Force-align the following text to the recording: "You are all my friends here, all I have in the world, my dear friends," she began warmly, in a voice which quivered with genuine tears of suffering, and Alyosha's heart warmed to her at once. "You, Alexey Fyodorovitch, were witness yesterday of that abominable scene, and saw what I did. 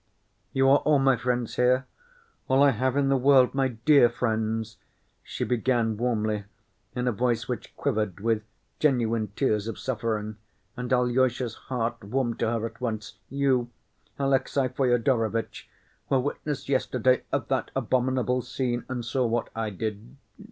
"You 0.51 0.67
are 0.69 0.79
all 0.79 0.97
my 0.97 1.15
friends 1.15 1.57
here, 1.57 1.85
all 2.47 2.63
I 2.63 2.71
have 2.71 2.97
in 2.97 3.09
the 3.09 3.17
world, 3.17 3.53
my 3.53 3.67
dear 3.67 4.09
friends," 4.09 4.77
she 5.21 5.43
began 5.43 5.95
warmly, 5.95 6.45
in 6.95 7.07
a 7.07 7.11
voice 7.11 7.47
which 7.47 7.75
quivered 7.77 8.19
with 8.19 8.41
genuine 8.79 9.27
tears 9.35 9.67
of 9.67 9.77
suffering, 9.77 10.37
and 10.75 10.91
Alyosha's 10.91 11.53
heart 11.53 12.03
warmed 12.03 12.39
to 12.39 12.49
her 12.49 12.65
at 12.65 12.81
once. 12.81 13.19
"You, 13.29 13.69
Alexey 14.17 14.69
Fyodorovitch, 14.69 15.69
were 16.09 16.19
witness 16.19 16.67
yesterday 16.67 17.21
of 17.31 17.47
that 17.49 17.69
abominable 17.75 18.41
scene, 18.41 18.85
and 18.89 19.05
saw 19.05 19.27
what 19.27 19.51
I 19.55 19.69
did. 19.69 20.17